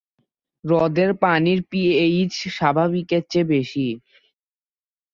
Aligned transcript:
হ্রদের 0.63 1.09
পানির 1.21 1.59
পিএইচ 1.69 2.33
স্বাভাবিকের 2.57 3.23
চেয়ে 3.31 3.49
বেশি। 3.51 3.87